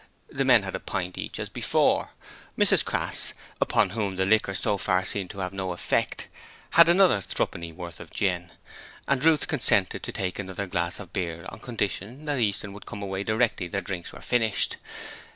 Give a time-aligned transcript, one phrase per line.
[0.31, 2.09] The men had a pint each as before.
[2.57, 6.27] Mrs Crass upon whom the liquor so far seemed to have no effect
[6.71, 8.49] had another threepennyworth of gin;
[9.07, 13.03] and Ruth consented to take another glass of beer on condition that Easton would come
[13.03, 14.77] away directly their drinks were finished.